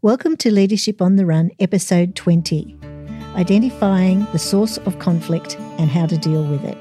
[0.00, 2.76] Welcome to Leadership on the Run, episode 20
[3.36, 6.78] Identifying the Source of Conflict and How to Deal with It.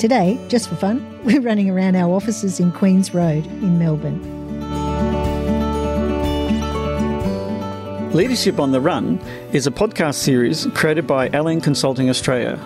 [0.00, 4.20] Today, just for fun, we're running around our offices in Queen's Road in Melbourne.
[8.12, 9.18] Leadership on the Run
[9.52, 12.58] is a podcast series created by Allen Consulting Australia.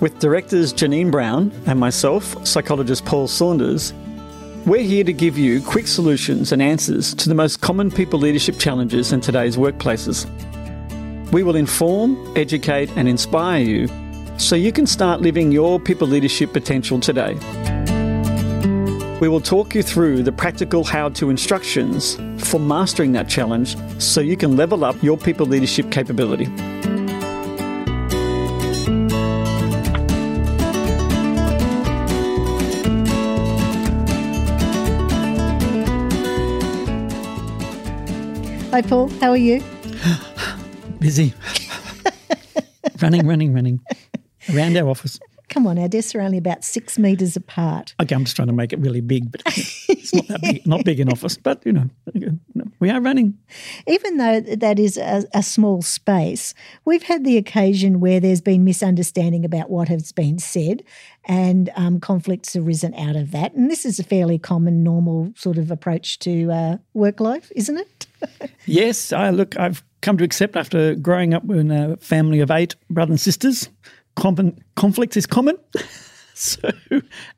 [0.00, 3.92] With directors Janine Brown and myself, psychologist Paul Saunders,
[4.66, 8.58] we're here to give you quick solutions and answers to the most common people leadership
[8.58, 10.26] challenges in today's workplaces.
[11.32, 13.88] We will inform, educate, and inspire you
[14.38, 17.34] so you can start living your people leadership potential today.
[19.20, 22.16] We will talk you through the practical how to instructions
[22.48, 26.46] for mastering that challenge so you can level up your people leadership capability.
[38.78, 39.08] Hi, Paul.
[39.20, 39.60] How are you?
[41.00, 41.34] Busy.
[43.02, 43.80] running, running, running
[44.54, 45.18] around our office.
[45.48, 47.96] Come on, our desks are only about six metres apart.
[48.00, 50.84] Okay, I'm just trying to make it really big, but it's not that big, not
[50.84, 51.36] big in office.
[51.36, 51.90] But you know,
[52.78, 53.36] we are running.
[53.88, 56.54] Even though that is a, a, small space,
[56.84, 60.84] we've had the occasion where there's been misunderstanding about what has been said,
[61.24, 63.54] and um, conflicts arisen out of that.
[63.54, 67.76] And this is a fairly common, normal sort of approach to uh, work life, isn't
[67.76, 68.06] it?
[68.66, 69.58] Yes, I look.
[69.58, 73.68] I've come to accept after growing up in a family of eight brothers and sisters
[74.18, 75.56] common, conflict is common.
[76.34, 76.70] so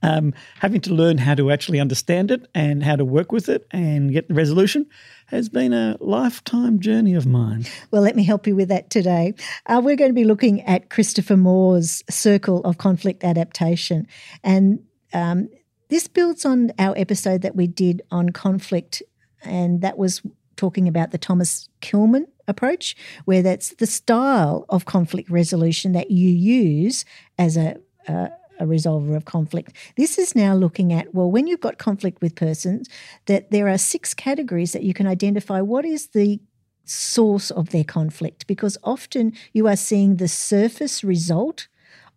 [0.02, 3.66] um, having to learn how to actually understand it and how to work with it
[3.70, 4.86] and get the resolution
[5.26, 7.64] has been a lifetime journey of mine.
[7.90, 9.34] Well, let me help you with that today.
[9.66, 14.06] Uh, we're going to be looking at Christopher Moore's Circle of Conflict Adaptation.
[14.42, 14.80] And
[15.12, 15.48] um,
[15.88, 19.02] this builds on our episode that we did on conflict,
[19.42, 20.22] and that was
[20.60, 26.30] talking about the Thomas Kilmann approach, where that's the style of conflict resolution that you
[26.64, 27.04] use
[27.38, 28.30] as a, a
[28.62, 29.72] a resolver of conflict.
[29.96, 32.90] This is now looking at, well, when you've got conflict with persons,
[33.24, 36.40] that there are six categories that you can identify what is the
[36.84, 41.68] source of their conflict, because often you are seeing the surface result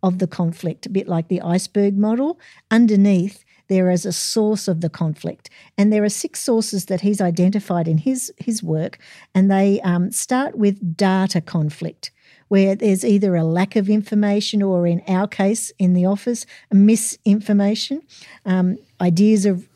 [0.02, 2.38] of the conflict, a bit like the iceberg model.
[2.70, 5.50] Underneath there as a source of the conflict.
[5.78, 8.98] And there are six sources that he's identified in his, his work,
[9.34, 12.10] and they um, start with data conflict.
[12.48, 18.02] Where there's either a lack of information, or in our case, in the office, misinformation,
[18.44, 19.66] um, ideas of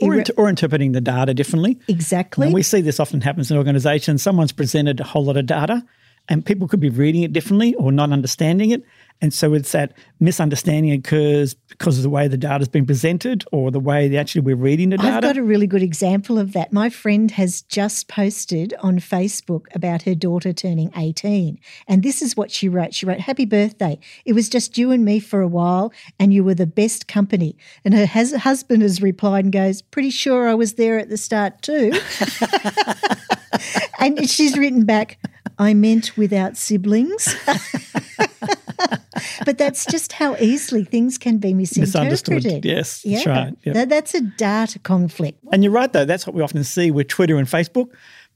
[0.00, 1.80] or, inter- or, interpreting the data differently.
[1.88, 2.46] Exactly.
[2.46, 4.22] And we see this often happens in organizations.
[4.22, 5.84] Someone's presented a whole lot of data,
[6.28, 8.84] and people could be reading it differently or not understanding it.
[9.20, 13.44] And so it's that misunderstanding occurs because of the way the data has been presented
[13.52, 15.16] or the way that actually we're reading the data.
[15.16, 16.72] I've got a really good example of that.
[16.72, 21.58] My friend has just posted on Facebook about her daughter turning 18.
[21.88, 22.94] And this is what she wrote.
[22.94, 23.98] She wrote, Happy birthday.
[24.24, 27.56] It was just you and me for a while, and you were the best company.
[27.84, 31.16] And her has- husband has replied and goes, Pretty sure I was there at the
[31.16, 31.92] start too.
[33.98, 35.18] and she's written back,
[35.58, 37.34] I meant without siblings.
[39.44, 42.64] but that's just how easily things can be misinterpreted.
[42.64, 43.16] Yes, yeah.
[43.16, 43.56] that's right.
[43.64, 43.74] Yep.
[43.74, 45.38] That, that's a data conflict.
[45.52, 46.04] And you're right, though.
[46.04, 47.90] That's what we often see with Twitter and Facebook.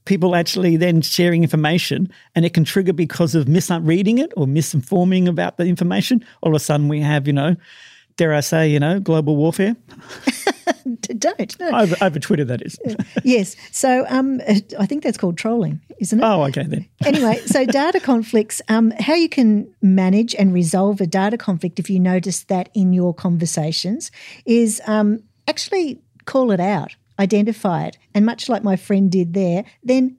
[0.05, 5.27] People actually then sharing information, and it can trigger because of misreading it or misinforming
[5.27, 6.25] about the information.
[6.41, 7.55] All of a sudden, we have, you know,
[8.19, 9.77] dare I say, you know, global warfare.
[11.17, 11.59] Don't.
[11.59, 11.69] No.
[11.69, 12.77] Over, over Twitter, that is.
[13.23, 13.55] yes.
[13.71, 14.41] So um,
[14.77, 16.23] I think that's called trolling, isn't it?
[16.23, 16.85] Oh, okay then.
[17.05, 21.89] anyway, so data conflicts, um, how you can manage and resolve a data conflict if
[21.89, 24.11] you notice that in your conversations
[24.45, 27.97] is um, actually call it out, identify it.
[28.13, 30.17] And much like my friend did there, then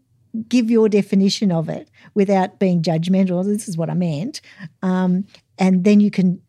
[0.49, 3.44] give your definition of it without being judgmental.
[3.44, 4.41] This is what I meant.
[4.81, 5.27] Um,
[5.59, 6.41] and then you can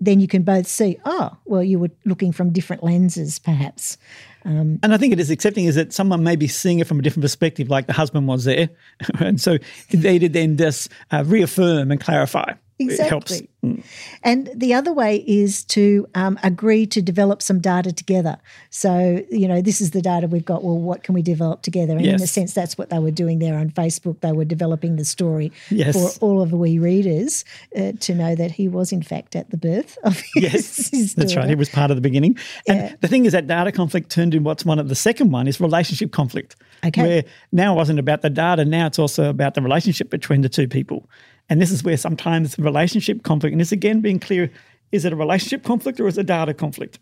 [0.00, 3.98] then you can both see, oh, well, you were looking from different lenses, perhaps.
[4.44, 6.98] Um, and I think it is accepting is that someone may be seeing it from
[6.98, 8.70] a different perspective, like the husband was there.
[9.18, 9.58] and so
[9.90, 12.54] they did then just uh, reaffirm and clarify.
[12.80, 13.48] Exactly.
[13.64, 13.84] Mm.
[14.22, 18.38] And the other way is to um, agree to develop some data together.
[18.70, 20.64] So, you know, this is the data we've got.
[20.64, 21.92] Well, what can we develop together?
[21.92, 22.20] And yes.
[22.20, 24.20] in a sense, that's what they were doing there on Facebook.
[24.20, 25.94] They were developing the story yes.
[25.94, 27.44] for all of the wee readers
[27.76, 31.14] uh, to know that he was, in fact, at the birth of his, yes, his
[31.14, 31.48] That's right.
[31.48, 32.38] He was part of the beginning.
[32.66, 32.94] And yeah.
[33.00, 35.60] the thing is that data conflict turned in what's one of the second one is
[35.60, 36.56] relationship conflict.
[36.84, 37.02] Okay.
[37.02, 40.48] Where now it wasn't about the data, now it's also about the relationship between the
[40.48, 41.08] two people.
[41.50, 44.50] And this is where sometimes relationship conflict, and it's again being clear,
[44.92, 46.98] is it a relationship conflict or is it a data conflict?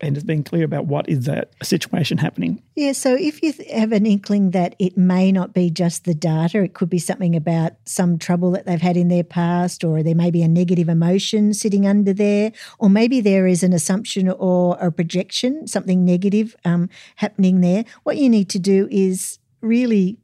[0.00, 2.62] and just being clear about what is that situation happening.
[2.74, 6.62] Yeah, so if you have an inkling that it may not be just the data,
[6.62, 10.14] it could be something about some trouble that they've had in their past, or there
[10.14, 14.76] may be a negative emotion sitting under there, or maybe there is an assumption or
[14.80, 17.84] a projection, something negative um, happening there.
[18.02, 20.18] What you need to do is really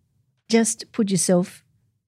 [0.49, 1.65] just put yourself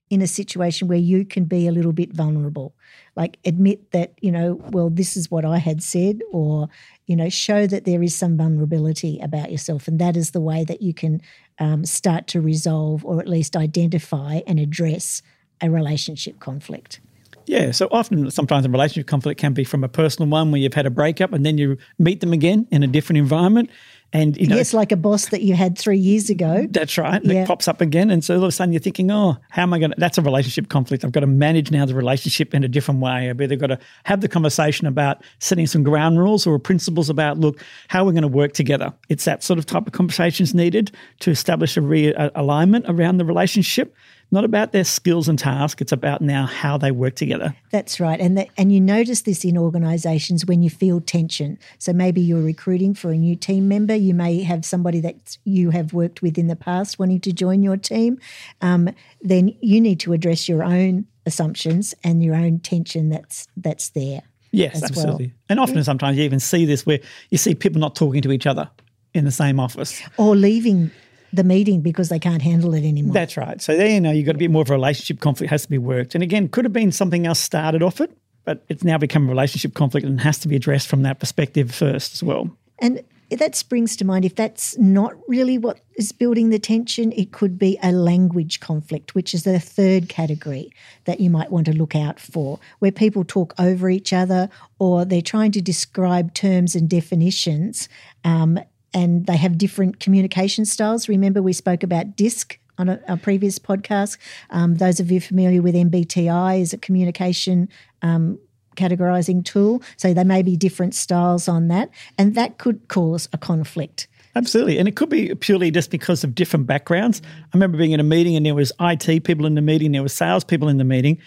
[0.09, 2.73] in a situation where you can be a little bit vulnerable.
[3.15, 6.67] Like admit that, you know, well, this is what I had said, or,
[7.05, 9.87] you know, show that there is some vulnerability about yourself.
[9.87, 11.21] And that is the way that you can
[11.59, 15.21] um, start to resolve or at least identify and address
[15.61, 16.99] a relationship conflict.
[17.45, 20.75] Yeah, so often, sometimes a relationship conflict can be from a personal one where you've
[20.75, 23.71] had a breakup and then you meet them again in a different environment.
[24.11, 26.65] And you know, yes, like a boss that you had three years ago.
[26.71, 27.23] That's right.
[27.23, 27.43] Yeah.
[27.43, 29.73] It pops up again, and so all of a sudden you're thinking, "Oh, how am
[29.73, 31.05] I going to?" That's a relationship conflict.
[31.05, 33.29] I've got to manage now the relationship in a different way.
[33.29, 37.37] I've either got to have the conversation about setting some ground rules or principles about,
[37.37, 38.91] look, how we're going to work together.
[39.09, 43.95] It's that sort of type of conversations needed to establish a realignment around the relationship
[44.31, 45.81] not about their skills and tasks.
[45.81, 47.55] It's about now how they work together.
[47.71, 51.57] That's right, and and you notice this in organisations when you feel tension.
[51.77, 53.95] So maybe you're recruiting for a new team member.
[53.95, 57.63] You may have somebody that you have worked with in the past wanting to join
[57.63, 58.19] your team.
[58.61, 58.89] Um,
[59.21, 64.21] then you need to address your own assumptions and your own tension that's that's there.
[64.51, 65.27] Yes, absolutely.
[65.27, 65.35] Well.
[65.49, 65.83] And often, yeah.
[65.83, 66.99] sometimes you even see this where
[67.29, 68.69] you see people not talking to each other
[69.13, 70.91] in the same office or leaving
[71.33, 73.13] the meeting because they can't handle it anymore.
[73.13, 73.61] That's right.
[73.61, 75.69] So there you know you've got a bit more of a relationship conflict has to
[75.69, 76.15] be worked.
[76.15, 78.15] And again, could have been something else started off it,
[78.45, 81.73] but it's now become a relationship conflict and has to be addressed from that perspective
[81.73, 82.49] first as well.
[82.79, 87.31] And that springs to mind if that's not really what is building the tension, it
[87.31, 90.71] could be a language conflict, which is the third category
[91.05, 94.49] that you might want to look out for, where people talk over each other
[94.79, 97.87] or they're trying to describe terms and definitions
[98.23, 98.59] um,
[98.93, 101.07] and they have different communication styles.
[101.07, 104.17] Remember, we spoke about DISC on a, a previous podcast.
[104.49, 107.69] Um, those of you familiar with MBTI is a communication
[108.01, 108.39] um,
[108.75, 109.83] categorizing tool.
[109.97, 114.07] So there may be different styles on that, and that could cause a conflict.
[114.35, 114.77] Absolutely.
[114.77, 117.21] And it could be purely just because of different backgrounds.
[117.25, 120.03] I remember being in a meeting and there was IT people in the meeting, there
[120.03, 121.17] were sales people in the meeting,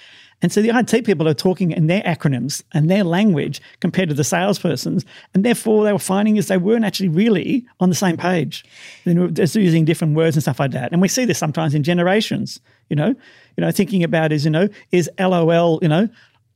[0.42, 4.14] and so the IT people are talking in their acronyms and their language compared to
[4.14, 5.04] the salespersons.
[5.34, 8.64] And therefore, they were finding is they weren't actually really on the same page.
[9.04, 10.92] They were just using different words and stuff like that.
[10.92, 13.14] And we see this sometimes in generations, you know,
[13.56, 16.08] you know, thinking about is, you know, is LOL, you know,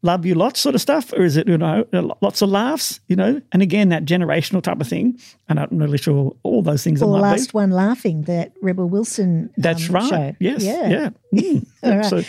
[0.03, 1.85] love you lots sort of stuff, or is it, you know,
[2.21, 3.41] lots of laughs, you know?
[3.53, 5.19] And again, that generational type of thing.
[5.49, 7.03] And I'm not really sure all those things.
[7.03, 7.07] are.
[7.07, 7.57] Or last be.
[7.57, 9.51] one laughing, that Rebel Wilson.
[9.57, 10.09] That's um, right.
[10.09, 10.37] Show.
[10.41, 10.63] Yes.
[10.63, 10.89] Yeah.
[10.89, 11.41] Yeah.
[11.41, 11.67] Mm.
[11.83, 12.05] right.
[12.05, 12.23] So,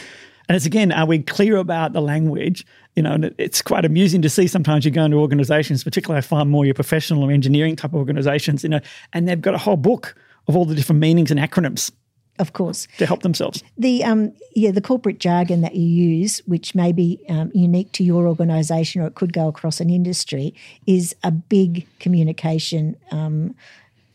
[0.47, 2.65] and it's again, are we clear about the language?
[2.95, 6.21] You know, and it's quite amusing to see sometimes you go into organizations, particularly I
[6.21, 8.79] find more your professional or engineering type of organizations, you know,
[9.13, 10.15] and they've got a whole book
[10.47, 11.91] of all the different meanings and acronyms
[12.39, 13.63] of course, to help themselves.
[13.77, 18.03] The um, yeah, the corporate jargon that you use, which may be um, unique to
[18.03, 20.53] your organisation or it could go across an industry,
[20.85, 23.55] is a big communication um,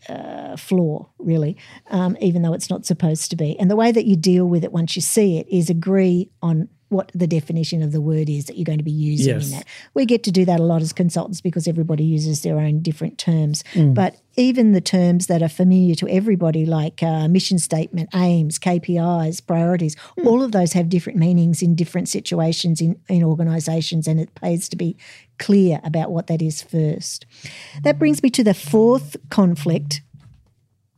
[0.08, 1.56] uh, flaw, really,
[1.90, 3.58] um, even though it's not supposed to be.
[3.58, 6.68] And the way that you deal with it once you see it is agree on
[6.92, 9.46] what the definition of the word is that you're going to be using yes.
[9.46, 9.66] in that.
[9.94, 13.18] We get to do that a lot as consultants because everybody uses their own different
[13.18, 13.64] terms.
[13.72, 13.94] Mm.
[13.94, 19.44] But even the terms that are familiar to everybody, like uh, mission statement, aims, KPIs,
[19.44, 20.26] priorities, mm.
[20.26, 24.68] all of those have different meanings in different situations in, in organisations, and it pays
[24.68, 24.96] to be
[25.38, 27.26] clear about what that is first.
[27.82, 30.02] That brings me to the fourth conflict,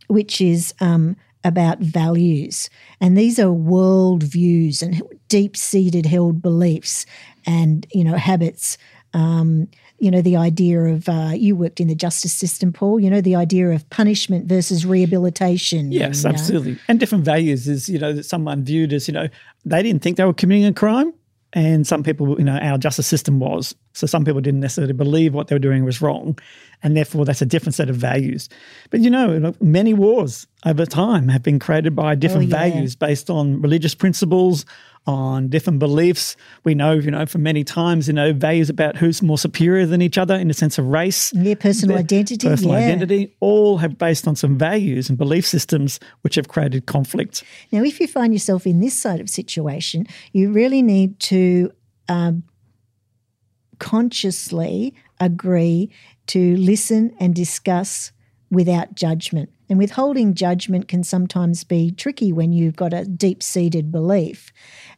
[0.08, 2.70] which is um, about values.
[3.00, 7.06] And these are world views and deep seated held beliefs
[7.46, 8.78] and, you know, habits.
[9.12, 9.68] Um,
[10.00, 13.20] you know, the idea of, uh, you worked in the justice system, Paul, you know,
[13.20, 15.92] the idea of punishment versus rehabilitation.
[15.92, 16.72] Yes, and, absolutely.
[16.72, 19.28] Uh, and different values is, you know, that someone viewed as, you know,
[19.64, 21.14] they didn't think they were committing a crime.
[21.54, 23.76] And some people, you know, our justice system was.
[23.92, 26.36] So some people didn't necessarily believe what they were doing was wrong.
[26.82, 28.48] And therefore, that's a different set of values.
[28.90, 32.70] But, you know, many wars over time have been created by different oh, yeah.
[32.70, 34.66] values based on religious principles,
[35.06, 36.36] on different beliefs.
[36.64, 40.00] We know, you know, for many times, you know, values about who's more superior than
[40.00, 41.32] each other in a sense of race.
[41.34, 42.48] Yeah, personal identity.
[42.48, 42.86] Personal yeah.
[42.86, 47.44] identity, all have based on some values and belief systems which have created conflict.
[47.70, 51.70] Now, if you find yourself in this sort of situation, you really need to
[52.08, 52.44] um,
[53.78, 55.90] consciously agree
[56.28, 58.12] to listen and discuss
[58.50, 59.50] without judgment.
[59.68, 64.52] And withholding judgment can sometimes be tricky when you've got a deep seated belief.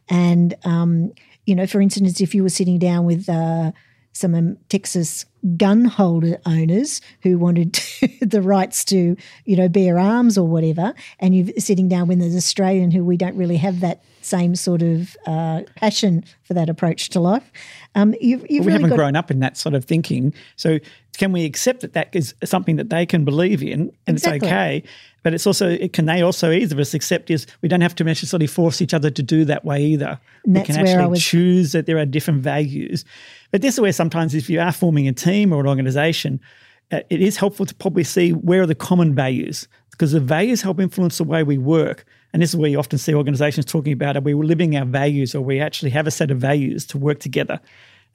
[0.09, 1.11] And, um,
[1.45, 3.71] you know, for instance, if you were sitting down with uh,
[4.13, 7.73] some um, Texas gun holder owners who wanted
[8.21, 12.35] the rights to, you know, bear arms or whatever, and you're sitting down with an
[12.35, 17.09] Australian who we don't really have that same sort of uh, passion for that approach
[17.09, 17.49] to life.
[17.95, 20.33] Um, you've, you've we really haven't grown up in that sort of thinking.
[20.55, 20.79] So
[21.17, 24.37] can we accept that that is something that they can believe in and Exactly.
[24.37, 24.83] it's okay?
[25.23, 27.95] But it's also it- can they also either of us accept is we don't have
[27.95, 30.19] to necessarily force each other to do that way either.
[30.45, 33.03] We can actually was- choose that there are different values.
[33.51, 36.39] But this is where sometimes if you are forming a team or an organization,
[36.91, 40.61] uh, it is helpful to probably see where are the common values because the values
[40.61, 42.05] help influence the way we work.
[42.33, 45.33] And this is where you often see organizations talking about are we living our values
[45.33, 47.59] or we actually have a set of values to work together.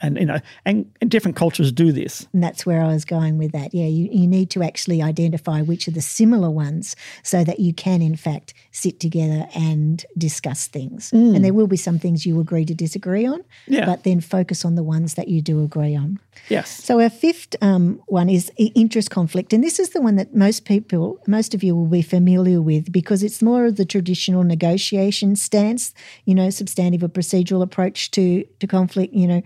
[0.02, 2.26] And you know, and, and different cultures do this.
[2.32, 3.72] And that's where I was going with that.
[3.72, 7.72] Yeah, you, you need to actually identify which are the similar ones so that you
[7.72, 11.12] can, in fact, sit together and discuss things.
[11.12, 13.86] And there will be some things you agree to disagree on, Yeah.
[13.86, 16.18] but then focus on the ones that you do agree on.
[16.48, 16.68] Yes.
[16.84, 20.64] So our fifth um, one is interest conflict, and this is the one that most
[20.64, 25.36] people, most of you will be familiar with because it's more of the traditional negotiation
[25.36, 25.94] stance,
[26.24, 29.12] you know, substantive or procedural approach to to conflict.
[29.14, 29.42] You know,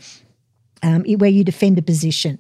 [0.83, 2.39] um, where you defend a position.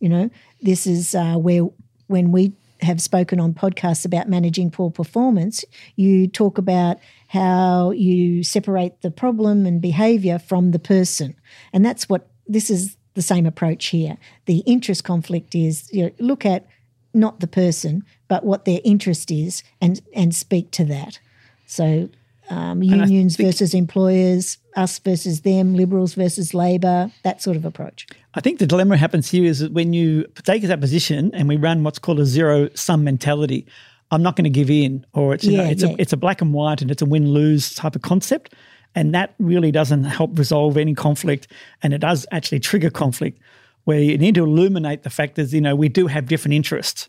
[0.00, 1.62] You know, this is uh, where
[2.06, 2.52] when we
[2.82, 5.64] have spoken on podcasts about managing poor performance,
[5.96, 11.34] you talk about how you separate the problem and behavior from the person.
[11.72, 14.18] And that's what this is the same approach here.
[14.44, 16.66] The interest conflict is you know, look at
[17.14, 21.18] not the person, but what their interest is and, and speak to that.
[21.66, 22.10] So
[22.50, 28.06] um, unions versus employers, us versus them, liberals versus Labor, that sort of approach.
[28.34, 31.56] I think the dilemma happens here is that when you take that position and we
[31.56, 33.66] run what's called a zero sum mentality,
[34.10, 35.90] I'm not going to give in, or it's you know, it's yeah.
[35.90, 38.54] a it's a black and white and it's a win lose type of concept,
[38.94, 41.48] and that really doesn't help resolve any conflict,
[41.82, 43.40] and it does actually trigger conflict,
[43.84, 47.08] where you need to illuminate the fact that you know we do have different interests.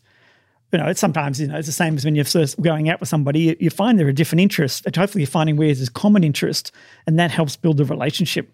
[0.72, 3.00] You know, it's sometimes you know it's the same as when you're first going out
[3.00, 3.40] with somebody.
[3.40, 6.72] You, you find there are different interests, but hopefully you're finding where there's common interest,
[7.06, 8.52] and that helps build the relationship.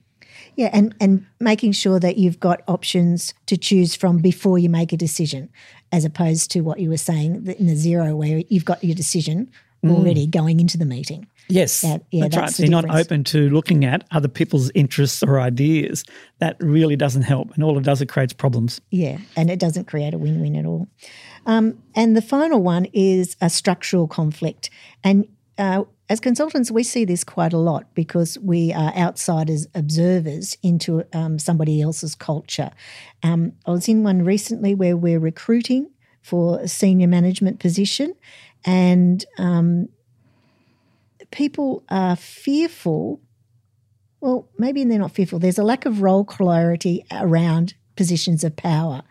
[0.55, 4.93] Yeah, and, and making sure that you've got options to choose from before you make
[4.93, 5.49] a decision,
[5.91, 9.49] as opposed to what you were saying in the zero, where you've got your decision
[9.83, 9.91] mm.
[9.91, 11.27] already going into the meeting.
[11.49, 12.47] Yes, That- yeah, that's, that's right.
[12.47, 16.03] the So you're not open to looking at other people's interests or ideas.
[16.39, 18.81] That really doesn't help, and all it does it creates problems.
[18.91, 20.87] Yeah, and it doesn't create a win win at all.
[21.45, 24.69] Um, and the final one is a structural conflict.
[25.03, 30.57] And uh, as consultants, we see this quite a lot because we are outsiders, observers
[30.63, 32.71] into um, somebody else's culture.
[33.23, 35.89] Um, I was in one recently where we're recruiting
[36.21, 38.15] for a senior management position,
[38.63, 39.89] and um,
[41.33, 43.19] people are fearful
[44.23, 45.37] well, maybe they're not fearful.
[45.37, 49.01] There's a lack of role clarity around positions of power.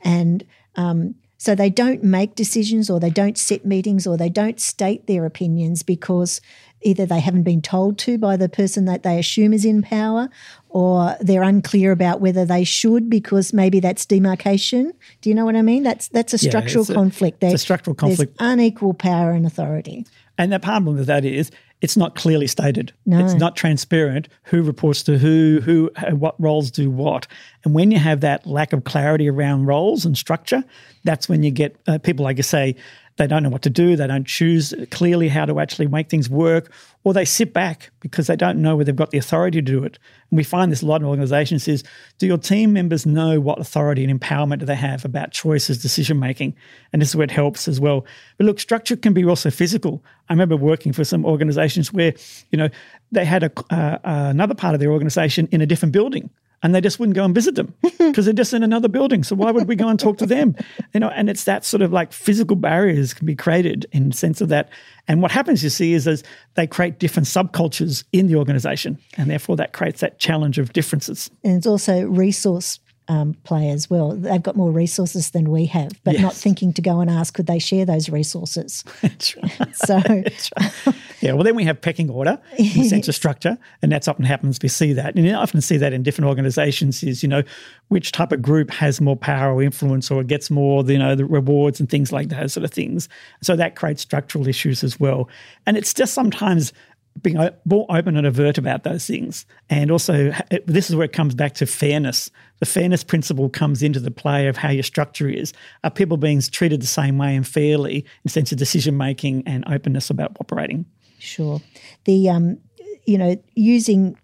[0.00, 0.46] And
[0.76, 5.06] um, so they don't make decisions or they don't set meetings or they don't state
[5.06, 6.40] their opinions because
[6.84, 10.28] either they haven't been told to by the person that they assume is in power
[10.68, 14.92] or they're unclear about whether they should because maybe that's demarcation.
[15.20, 15.82] Do you know what I mean?
[15.82, 17.42] That's that's a Yeah, structural a- conflict.
[17.42, 18.36] it's a structural there's conflict.
[18.40, 20.06] unequal power and authority.
[20.38, 21.50] And the problem with that is
[21.82, 22.92] it's not clearly stated.
[23.06, 23.18] No.
[23.24, 27.26] It's not transparent who reports to who, who, what roles do what.
[27.64, 30.62] And when you have that lack of clarity around roles and structure,
[31.04, 32.76] that's when you get uh, people, like you say,
[33.16, 33.96] they don't know what to do.
[33.96, 36.72] They don't choose clearly how to actually make things work,
[37.04, 39.84] or they sit back because they don't know whether they've got the authority to do
[39.84, 39.98] it.
[40.30, 41.84] And we find this a lot in organizations is
[42.18, 46.18] do your team members know what authority and empowerment do they have about choices, decision
[46.18, 46.56] making?
[46.92, 48.06] And this is where it helps as well.
[48.38, 50.02] But look, structure can be also physical.
[50.28, 52.14] I remember working for some organizations where,
[52.50, 52.68] you know,
[53.10, 56.30] they had a, uh, another part of their organization in a different building
[56.62, 59.22] and they just wouldn't go and visit them because they're just in another building.
[59.22, 60.54] So why would we go and talk to them?
[60.94, 64.16] You know, and it's that sort of like physical barriers can be created in the
[64.16, 64.68] sense of that.
[65.08, 66.22] And what happens, you see, is as
[66.54, 71.30] they create different subcultures in the organization, and therefore that creates that challenge of differences.
[71.42, 72.78] And it's also resource
[73.08, 74.12] um, play as well.
[74.12, 77.46] They've got more resources than we have, but not thinking to go and ask could
[77.46, 78.84] they share those resources.
[79.02, 79.74] That's right.
[79.74, 80.92] So
[81.22, 84.58] Yeah, well, then we have pecking order, in sense of structure, and that's often happens.
[84.60, 87.04] We see that, and you often see that in different organisations.
[87.04, 87.44] Is you know
[87.88, 91.24] which type of group has more power or influence, or gets more, you know, the
[91.24, 93.08] rewards and things like those sort of things.
[93.40, 95.28] So that creates structural issues as well,
[95.64, 96.72] and it's just sometimes
[97.20, 101.12] being more open and overt about those things, and also it, this is where it
[101.12, 102.30] comes back to fairness.
[102.60, 105.52] The fairness principle comes into the play of how your structure is.
[105.84, 109.42] Are people being treated the same way and fairly in the sense of decision making
[109.46, 110.86] and openness about operating?
[111.18, 111.60] Sure.
[112.04, 112.58] The um,
[113.06, 114.16] you know using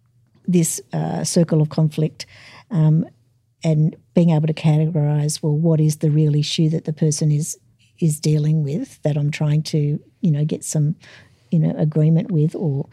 [0.47, 2.26] this uh, circle of conflict
[2.71, 3.07] um,
[3.62, 7.59] and being able to categorize well what is the real issue that the person is
[8.00, 10.97] is dealing with that I'm trying to you know get some
[11.50, 12.88] you know agreement with or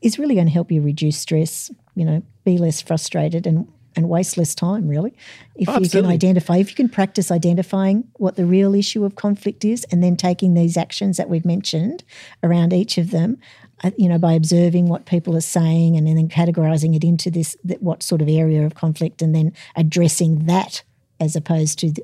[0.00, 4.08] is really going to help you reduce stress you know be less frustrated and and
[4.08, 5.14] waste less time really.
[5.54, 9.16] If Oh, you can identify if you can practice identifying what the real issue of
[9.16, 12.02] conflict is and then taking these actions that we've mentioned
[12.42, 13.38] around each of them
[13.84, 17.56] uh, you know by observing what people are saying and then categorizing it into this
[17.64, 20.82] that what sort of area of conflict and then addressing that
[21.20, 22.02] as opposed to the,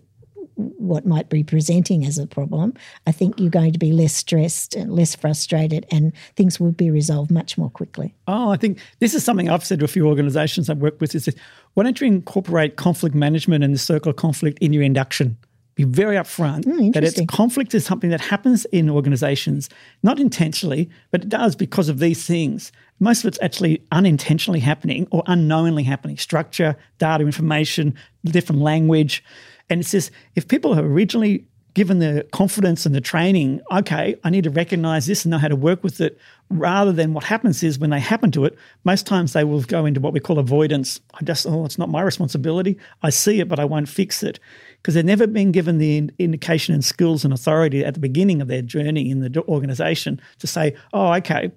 [0.59, 2.75] what might be presenting as a problem
[3.07, 6.91] i think you're going to be less stressed and less frustrated and things will be
[6.91, 10.07] resolved much more quickly Oh, I think this is something I've said to a few
[10.07, 11.35] organizations I've worked with is that
[11.75, 15.39] why don't you incorporate conflict management and the circle of conflict in your induction?
[15.75, 19.71] Be very upfront hmm, that it's conflict is something that happens in organizations,
[20.03, 22.71] not intentionally, but it does because of these things.
[23.01, 26.19] Most of it's actually unintentionally happening or unknowingly happening.
[26.19, 29.25] Structure, data, information, different language.
[29.71, 31.45] And it says if people are originally
[31.75, 35.47] given the confidence and the training, okay, I need to recognize this and know how
[35.47, 36.19] to work with it,
[36.51, 39.87] rather than what happens is when they happen to it, most times they will go
[39.87, 40.99] into what we call avoidance.
[41.15, 42.79] I just, oh, it's not my responsibility.
[43.03, 44.41] I see it, but I won't fix it.
[44.79, 48.41] Because they've never been given the in- indication and skills and authority at the beginning
[48.41, 51.53] of their journey in the organization to say, oh, okay,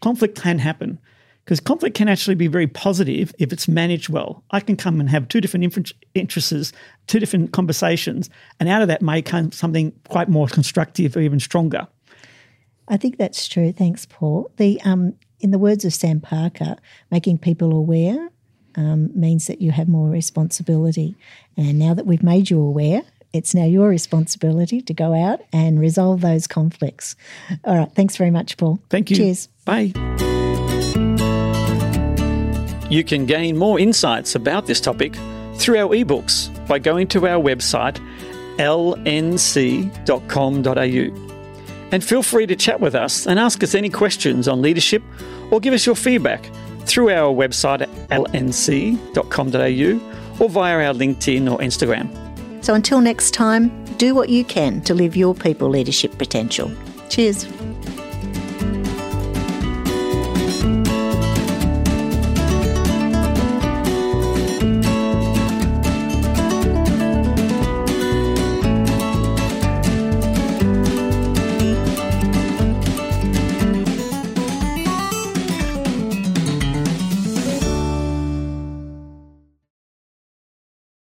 [0.00, 0.98] conflict can happen.
[1.50, 4.44] Because conflict can actually be very positive if it's managed well.
[4.52, 6.72] I can come and have two different interests,
[7.08, 8.30] two different conversations,
[8.60, 11.88] and out of that may come something quite more constructive or even stronger.
[12.86, 13.72] I think that's true.
[13.72, 14.52] Thanks, Paul.
[14.58, 16.76] The um, in the words of Sam Parker,
[17.10, 18.30] making people aware
[18.76, 21.16] um, means that you have more responsibility.
[21.56, 23.02] And now that we've made you aware,
[23.32, 27.16] it's now your responsibility to go out and resolve those conflicts.
[27.64, 27.92] All right.
[27.92, 28.78] Thanks very much, Paul.
[28.88, 29.16] Thank you.
[29.16, 29.48] Cheers.
[29.64, 29.92] Bye.
[32.90, 35.14] You can gain more insights about this topic
[35.54, 37.98] through our ebooks by going to our website
[38.58, 39.90] lnc.com.au.
[41.92, 45.02] And feel free to chat with us and ask us any questions on leadership
[45.50, 46.44] or give us your feedback
[46.80, 49.14] through our website at lnc.com.au
[50.44, 52.08] or via our LinkedIn or Instagram.
[52.64, 56.70] So until next time, do what you can to live your people leadership potential.
[57.08, 57.46] Cheers.